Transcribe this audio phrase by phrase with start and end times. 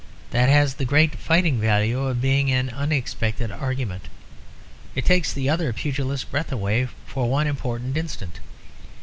[0.31, 4.07] That has the great fighting value of being an unexpected argument;
[4.95, 8.39] it takes the other pugilist's breath away for one important instant.